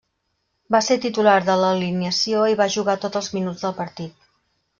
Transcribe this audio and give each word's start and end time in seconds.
Va 0.75 0.79
ser 0.85 0.95
titular 1.03 1.35
de 1.49 1.57
l'alineació 1.63 2.41
i 2.55 2.59
va 2.63 2.69
jugar 2.77 2.97
tots 3.05 3.21
els 3.21 3.31
minuts 3.37 3.63
del 3.69 3.79
partit. 3.85 4.29